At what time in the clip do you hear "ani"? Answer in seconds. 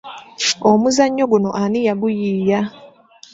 1.63-1.79